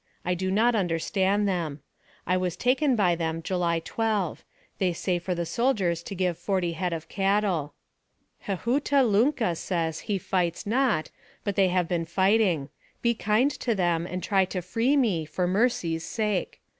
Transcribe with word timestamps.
I 0.25 0.33
do 0.33 0.49
not 0.49 0.73
understand 0.73 1.47
them. 1.47 1.81
I 2.25 2.35
was 2.35 2.55
taken 2.55 2.95
by 2.95 3.13
them 3.13 3.43
July 3.43 3.81
12. 3.81 4.43
They 4.79 4.93
say 4.93 5.19
for 5.19 5.35
the 5.35 5.45
soldiers 5.45 6.01
to 6.01 6.15
give 6.15 6.39
forty 6.39 6.71
head 6.73 6.91
of 6.91 7.07
cattle." 7.07 7.75
Hehutalunca 8.47 9.55
says 9.55 9.99
he 10.09 10.17
fights 10.17 10.65
not, 10.65 11.11
but 11.43 11.55
they 11.55 11.67
have 11.67 11.87
been 11.87 12.05
fighting. 12.05 12.69
Be 13.03 13.13
kind 13.13 13.51
to 13.59 13.75
them, 13.75 14.07
and 14.07 14.23
try 14.23 14.43
to 14.45 14.63
free 14.63 14.97
me, 14.97 15.23
for 15.23 15.45
mercy's 15.45 16.03
sake. 16.03 16.61